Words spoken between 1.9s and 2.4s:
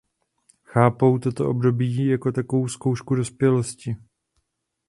jako